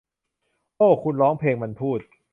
[0.77, 1.99] โอ้ คุณร้องเพลง มันพูด